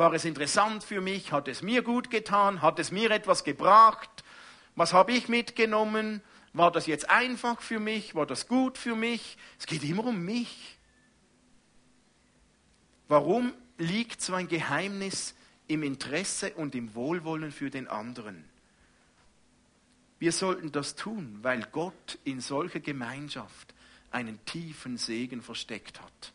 [0.00, 1.30] War es interessant für mich?
[1.30, 2.62] Hat es mir gut getan?
[2.62, 4.08] Hat es mir etwas gebracht?
[4.74, 6.22] Was habe ich mitgenommen?
[6.54, 8.14] War das jetzt einfach für mich?
[8.14, 9.36] War das gut für mich?
[9.58, 10.78] Es geht immer um mich.
[13.08, 15.34] Warum liegt so ein Geheimnis
[15.68, 18.48] im Interesse und im Wohlwollen für den anderen?
[20.18, 23.74] Wir sollten das tun, weil Gott in solcher Gemeinschaft
[24.10, 26.32] einen tiefen Segen versteckt hat.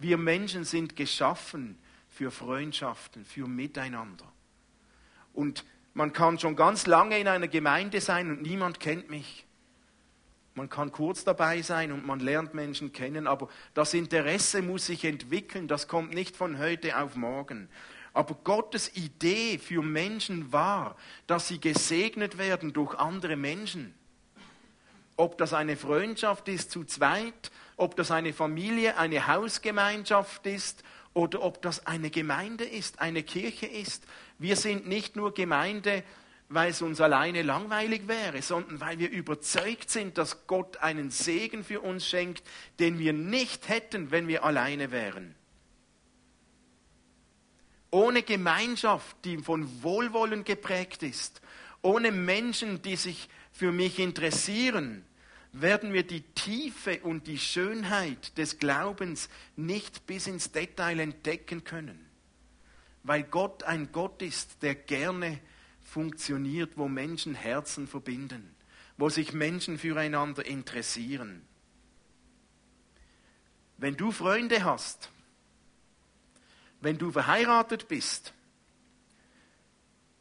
[0.00, 1.78] Wir Menschen sind geschaffen
[2.12, 4.30] für Freundschaften, für Miteinander.
[5.32, 9.46] Und man kann schon ganz lange in einer Gemeinde sein und niemand kennt mich.
[10.54, 15.04] Man kann kurz dabei sein und man lernt Menschen kennen, aber das Interesse muss sich
[15.04, 17.70] entwickeln, das kommt nicht von heute auf morgen.
[18.12, 20.96] Aber Gottes Idee für Menschen war,
[21.26, 23.94] dass sie gesegnet werden durch andere Menschen.
[25.16, 31.42] Ob das eine Freundschaft ist zu zweit, ob das eine Familie, eine Hausgemeinschaft ist oder
[31.42, 34.06] ob das eine Gemeinde ist, eine Kirche ist.
[34.38, 36.04] Wir sind nicht nur Gemeinde,
[36.48, 41.64] weil es uns alleine langweilig wäre, sondern weil wir überzeugt sind, dass Gott einen Segen
[41.64, 42.42] für uns schenkt,
[42.78, 45.34] den wir nicht hätten, wenn wir alleine wären.
[47.90, 51.42] Ohne Gemeinschaft, die von Wohlwollen geprägt ist,
[51.82, 55.04] ohne Menschen, die sich für mich interessieren,
[55.52, 62.06] werden wir die Tiefe und die Schönheit des Glaubens nicht bis ins Detail entdecken können,
[63.02, 65.38] weil Gott ein Gott ist, der gerne
[65.82, 68.54] funktioniert, wo Menschen Herzen verbinden,
[68.96, 71.42] wo sich Menschen füreinander interessieren.
[73.76, 75.10] Wenn du Freunde hast,
[76.80, 78.32] wenn du verheiratet bist,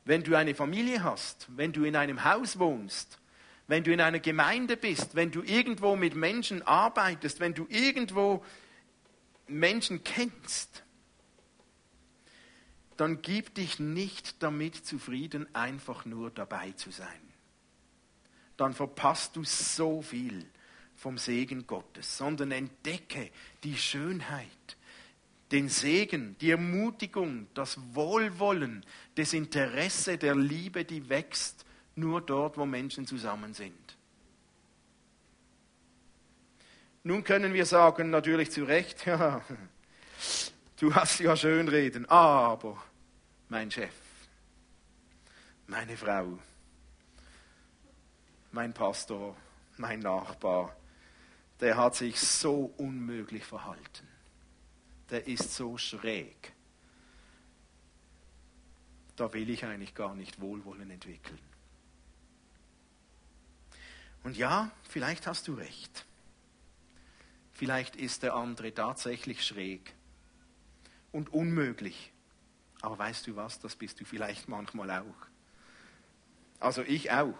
[0.03, 3.20] wenn du eine Familie hast, wenn du in einem Haus wohnst,
[3.71, 8.43] wenn du in einer Gemeinde bist, wenn du irgendwo mit Menschen arbeitest, wenn du irgendwo
[9.47, 10.83] Menschen kennst,
[12.97, 17.07] dann gib dich nicht damit zufrieden, einfach nur dabei zu sein.
[18.57, 20.45] Dann verpasst du so viel
[20.97, 23.31] vom Segen Gottes, sondern entdecke
[23.63, 24.75] die Schönheit,
[25.53, 31.63] den Segen, die Ermutigung, das Wohlwollen, das Interesse der Liebe, die wächst
[31.95, 33.97] nur dort, wo Menschen zusammen sind.
[37.03, 39.41] Nun können wir sagen, natürlich zu Recht, ja,
[40.77, 42.81] du hast ja schön reden, aber
[43.49, 43.93] mein Chef,
[45.67, 46.37] meine Frau,
[48.51, 49.35] mein Pastor,
[49.77, 50.75] mein Nachbar,
[51.59, 54.07] der hat sich so unmöglich verhalten.
[55.09, 56.53] Der ist so schräg.
[59.15, 61.50] Da will ich eigentlich gar nicht Wohlwollen entwickeln.
[64.23, 66.05] Und ja, vielleicht hast du recht.
[67.53, 69.93] Vielleicht ist der andere tatsächlich schräg
[71.11, 72.11] und unmöglich.
[72.81, 75.27] Aber weißt du was, das bist du vielleicht manchmal auch.
[76.59, 77.37] Also ich auch.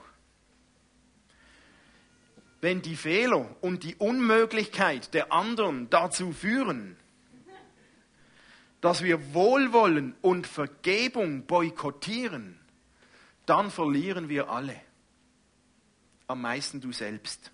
[2.60, 6.96] Wenn die Fehler und die Unmöglichkeit der anderen dazu führen,
[8.82, 12.60] dass wir Wohlwollen und Vergebung boykottieren,
[13.46, 14.80] dann verlieren wir alle
[16.32, 17.52] am meisten du selbst.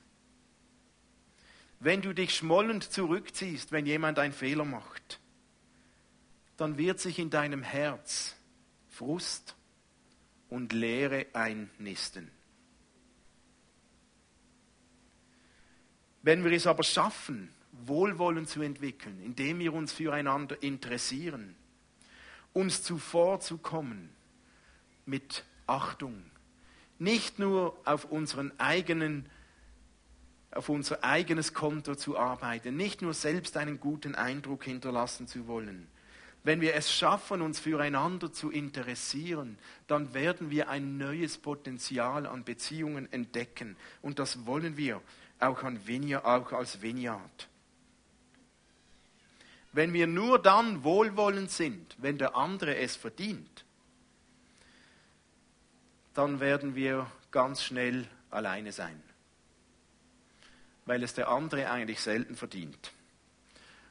[1.80, 5.20] Wenn du dich schmollend zurückziehst, wenn jemand einen Fehler macht,
[6.58, 8.36] dann wird sich in deinem Herz
[8.90, 9.56] Frust
[10.50, 12.32] und Leere einnisten.
[16.24, 21.56] Wenn wir es aber schaffen, Wohlwollen zu entwickeln, indem wir uns füreinander interessieren,
[22.54, 24.10] uns zuvorzukommen
[25.06, 26.24] mit Achtung,
[27.00, 29.30] nicht nur auf unseren eigenen
[30.52, 35.88] auf unser eigenes Konto zu arbeiten, nicht nur selbst einen guten Eindruck hinterlassen zu wollen.
[36.44, 42.44] Wenn wir es schaffen, uns füreinander zu interessieren, dann werden wir ein neues Potenzial an
[42.44, 43.76] Beziehungen entdecken.
[44.02, 45.02] Und das wollen wir
[45.40, 47.50] auch, an Vineyard, auch als Vineyard.
[49.74, 53.66] Wenn wir nur dann wohlwollend sind, wenn der andere es verdient,
[56.18, 59.00] dann werden wir ganz schnell alleine sein,
[60.86, 62.92] weil es der andere eigentlich selten verdient.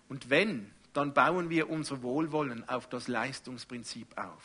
[0.09, 4.43] Und wenn, dann bauen wir unser Wohlwollen auf das Leistungsprinzip auf.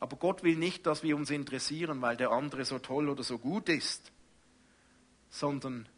[0.00, 3.38] Aber Gott will nicht, dass wir uns interessieren, weil der andere so toll oder so
[3.38, 4.10] gut ist,
[5.30, 5.88] sondern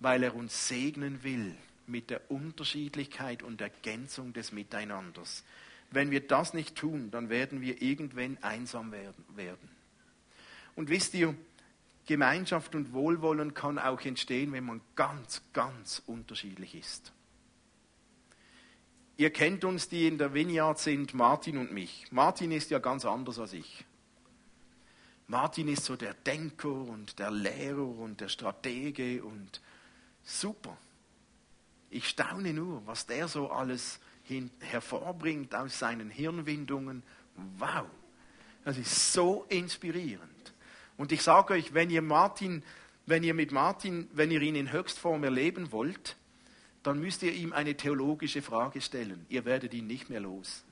[0.00, 5.44] weil er uns segnen will mit der Unterschiedlichkeit und Ergänzung des Miteinanders.
[5.90, 9.77] Wenn wir das nicht tun, dann werden wir irgendwann einsam werden.
[10.78, 11.34] Und wisst ihr,
[12.06, 17.12] Gemeinschaft und Wohlwollen kann auch entstehen, wenn man ganz, ganz unterschiedlich ist.
[19.16, 22.06] Ihr kennt uns, die in der Vineyard sind, Martin und mich.
[22.12, 23.84] Martin ist ja ganz anders als ich.
[25.26, 29.60] Martin ist so der Denker und der Lehrer und der Stratege und
[30.22, 30.78] super.
[31.90, 37.02] Ich staune nur, was der so alles hin, hervorbringt aus seinen Hirnwindungen.
[37.56, 37.86] Wow,
[38.64, 40.37] das ist so inspirierend.
[40.98, 42.62] Und ich sage euch, wenn ihr Martin,
[43.06, 46.16] wenn ihr mit Martin, wenn ihr ihn in Höchstform erleben wollt,
[46.82, 49.24] dann müsst ihr ihm eine theologische Frage stellen.
[49.28, 50.64] Ihr werdet ihn nicht mehr los.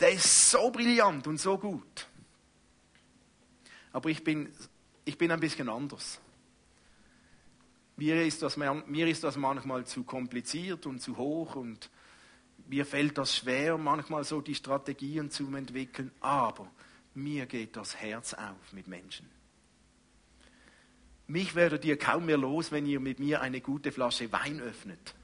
[0.00, 2.06] Der ist so brillant und so gut.
[3.92, 4.52] Aber ich bin,
[5.04, 6.20] ich bin ein bisschen anders.
[7.96, 11.90] Mir ist, das, mir ist das manchmal zu kompliziert und zu hoch und
[12.68, 16.12] mir fällt das schwer, manchmal so die Strategien zu entwickeln.
[16.20, 16.70] Aber
[17.22, 19.28] mir geht das Herz auf mit Menschen.
[21.26, 25.14] Mich werdet ihr kaum mehr los, wenn ihr mit mir eine gute Flasche Wein öffnet.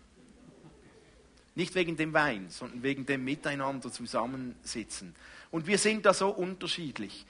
[1.54, 5.14] Nicht wegen dem Wein, sondern wegen dem Miteinander zusammensitzen.
[5.50, 7.24] Und wir sind da so unterschiedlich.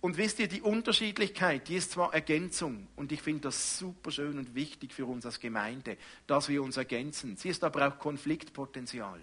[0.00, 4.38] Und wisst ihr, die Unterschiedlichkeit, die ist zwar Ergänzung und ich finde das super schön
[4.38, 7.36] und wichtig für uns als Gemeinde, dass wir uns ergänzen.
[7.36, 9.20] Sie ist aber auch Konfliktpotenzial.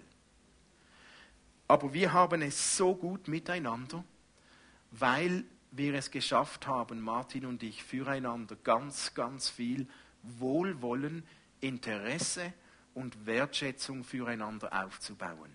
[1.66, 4.04] Aber wir haben es so gut miteinander
[4.90, 9.86] weil wir es geschafft haben, Martin und ich, füreinander ganz, ganz viel
[10.22, 11.24] Wohlwollen,
[11.60, 12.52] Interesse
[12.94, 15.50] und Wertschätzung füreinander aufzubauen.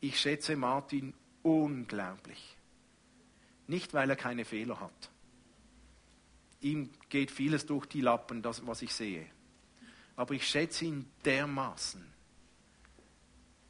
[0.00, 2.56] Ich schätze Martin unglaublich.
[3.66, 5.10] Nicht, weil er keine Fehler hat.
[6.60, 9.26] Ihm geht vieles durch die Lappen, das, was ich sehe.
[10.16, 12.04] Aber ich schätze ihn dermaßen.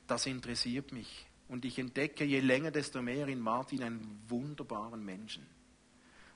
[0.06, 1.26] Das interessiert mich.
[1.48, 5.46] Und ich entdecke je länger, desto mehr in Martin einen wunderbaren Menschen.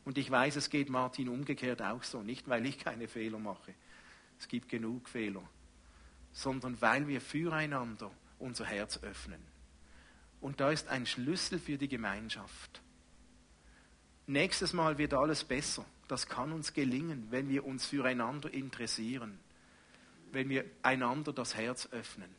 [0.04, 2.22] Und ich weiß, es geht Martin umgekehrt auch so.
[2.22, 3.74] Nicht, weil ich keine Fehler mache.
[4.38, 5.42] Es gibt genug Fehler.
[6.32, 9.40] Sondern weil wir füreinander unser Herz öffnen.
[10.40, 12.80] Und da ist ein Schlüssel für die Gemeinschaft.
[14.26, 15.84] Nächstes Mal wird alles besser.
[16.06, 19.38] Das kann uns gelingen, wenn wir uns füreinander interessieren.
[20.32, 22.30] Wenn wir einander das Herz öffnen.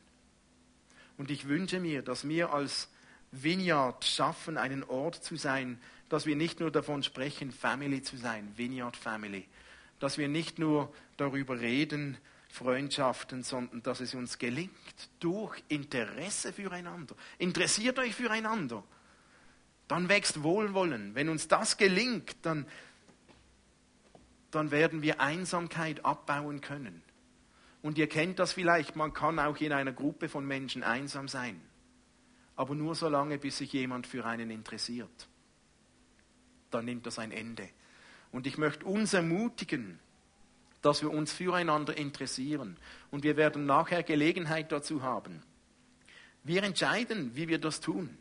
[1.20, 2.88] Und ich wünsche mir, dass wir als
[3.34, 8.54] Vineyard schaffen, einen Ort zu sein, dass wir nicht nur davon sprechen, Family zu sein,
[8.56, 9.46] Vineyard Family,
[10.00, 12.18] dass wir nicht nur darüber reden,
[12.48, 14.72] Freundschaften, sondern dass es uns gelingt
[15.20, 17.16] durch Interesse füreinander.
[17.38, 18.82] Interessiert euch füreinander.
[19.90, 21.16] Dann wächst Wohlwollen.
[21.16, 22.66] Wenn uns das gelingt, dann,
[24.52, 27.04] dann werden wir Einsamkeit abbauen können.
[27.82, 31.62] Und ihr kennt das vielleicht, man kann auch in einer Gruppe von Menschen einsam sein.
[32.56, 35.28] Aber nur so lange, bis sich jemand für einen interessiert.
[36.72, 37.70] Dann nimmt das ein Ende.
[38.32, 40.00] Und ich möchte uns ermutigen,
[40.82, 42.78] dass wir uns füreinander interessieren.
[43.12, 45.42] Und wir werden nachher Gelegenheit dazu haben.
[46.44, 48.18] Wir entscheiden, wie wir das tun.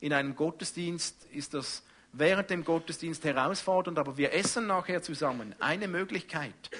[0.00, 5.54] In einem Gottesdienst ist das während dem Gottesdienst herausfordernd, aber wir essen nachher zusammen.
[5.60, 6.70] Eine Möglichkeit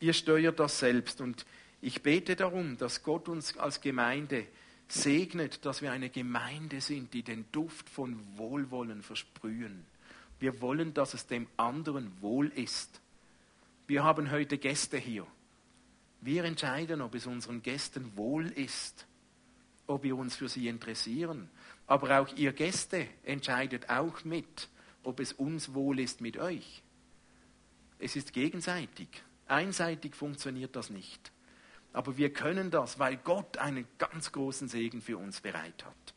[0.00, 1.20] ihr steuert das selbst.
[1.20, 1.46] Und
[1.80, 4.46] ich bete darum, dass Gott uns als Gemeinde
[4.88, 9.84] segnet, dass wir eine Gemeinde sind, die den Duft von Wohlwollen versprühen.
[10.40, 13.00] Wir wollen, dass es dem anderen wohl ist.
[13.86, 15.26] Wir haben heute Gäste hier.
[16.20, 19.06] Wir entscheiden, ob es unseren Gästen wohl ist,
[19.86, 21.50] ob wir uns für sie interessieren.
[21.86, 24.68] Aber auch ihr Gäste entscheidet auch mit,
[25.02, 26.82] ob es uns wohl ist mit euch.
[27.98, 29.08] Es ist gegenseitig.
[29.46, 31.32] Einseitig funktioniert das nicht.
[31.92, 36.13] Aber wir können das, weil Gott einen ganz großen Segen für uns bereit hat.